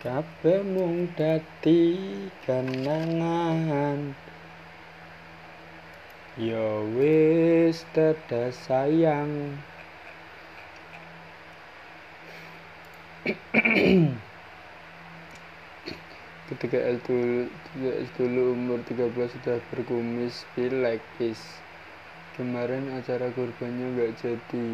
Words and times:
Kabeh 0.00 0.64
mung 0.64 1.12
dadi 1.12 1.92
kenangan. 2.48 4.16
Ya 6.40 6.80
wis 6.96 7.84
dadah 7.92 8.48
sayang. 8.48 9.60
Ketika 16.48 16.80
S2 16.96 18.24
umur 18.56 18.80
13 18.88 19.04
sudah 19.12 19.60
berkumis 19.68 20.48
like 20.56 21.04
this 21.20 21.60
Kemarin 22.40 22.88
acara 22.96 23.28
kurbannya 23.36 24.00
nggak 24.00 24.16
jadi. 24.16 24.68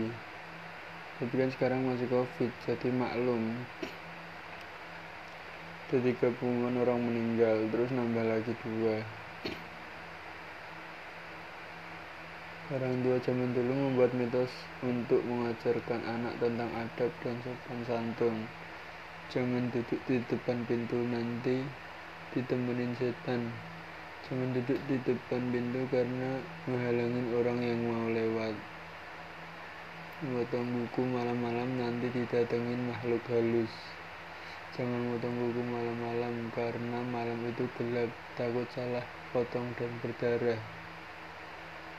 Tapi 1.18 1.34
kan 1.34 1.50
sekarang 1.50 1.82
masih 1.82 2.06
covid 2.14 2.54
jadi 2.62 2.94
maklum 2.94 3.58
Ketika 5.86 6.26
pengumuman 6.42 6.82
orang 6.82 6.98
meninggal 6.98 7.62
terus 7.70 7.94
nambah 7.94 8.26
lagi 8.26 8.50
dua 8.58 8.98
Orang 12.74 12.98
tua 13.06 13.14
zaman 13.22 13.54
dulu 13.54 13.70
membuat 13.70 14.10
mitos 14.18 14.50
untuk 14.82 15.22
mengajarkan 15.22 16.02
anak 16.02 16.34
tentang 16.42 16.66
adab 16.74 17.14
dan 17.22 17.38
sopan 17.46 17.78
santun. 17.86 18.34
Jangan 19.30 19.70
duduk 19.70 20.02
di 20.10 20.18
depan 20.26 20.66
pintu 20.66 20.98
nanti 21.06 21.62
ditemenin 22.34 22.90
setan. 22.98 23.46
Jangan 24.26 24.50
duduk 24.58 24.82
di 24.90 24.98
depan 24.98 25.42
pintu 25.54 25.86
karena 25.94 26.42
menghalangin 26.66 27.26
orang 27.38 27.58
yang 27.62 27.80
mau 27.86 28.10
lewat. 28.10 28.58
Motong 30.26 30.66
buku 30.66 31.06
malam-malam 31.06 31.70
nanti 31.78 32.10
didatengin 32.10 32.90
makhluk 32.90 33.22
halus. 33.30 33.70
Jangan 34.76 35.08
motong 35.08 35.32
buku 35.40 35.62
malam-malam 35.72 36.52
karena 36.52 37.00
malam 37.08 37.40
itu 37.48 37.64
gelap, 37.80 38.12
takut 38.36 38.68
salah 38.76 39.00
potong 39.32 39.72
dan 39.80 39.88
berdarah. 40.04 40.60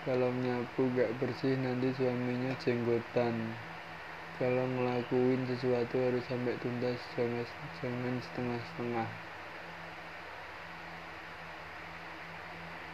Kalau 0.05 0.29
nyapu 0.29 0.85
gak 0.93 1.09
bersih 1.17 1.57
nanti 1.57 1.89
suaminya 1.97 2.53
jenggotan. 2.61 3.33
Kalau 4.37 4.69
ngelakuin 4.69 5.49
sesuatu 5.49 5.97
harus 6.05 6.21
sampai 6.29 6.53
tuntas, 6.61 7.01
jangan, 7.17 7.49
jangan 7.81 8.15
setengah-setengah. 8.21 9.09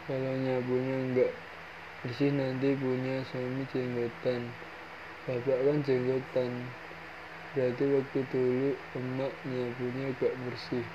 Kalau 0.08 0.32
nyapunya 0.32 0.96
nggak 1.12 1.32
bersih 2.04 2.32
nanti 2.32 2.72
punya 2.80 3.20
suami 3.28 3.68
jenggotan. 3.68 4.48
Bapak 5.28 5.58
kan 5.60 5.76
jenggotan. 5.84 6.52
Berarti 7.54 7.84
waktu 7.96 8.18
dulu 8.32 8.64
emak 8.98 9.32
nyapunya 9.50 10.06
gak 10.20 10.34
bersih. 10.44 10.86